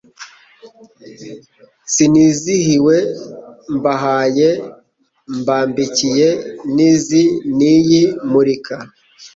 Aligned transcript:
Sinizihiwe 1.93 2.95
mbahaye 3.75 4.49
mbambikiye 5.37 6.27
n'izi 6.75 7.23
n'iyi 7.55 8.01
murika, 8.31 8.75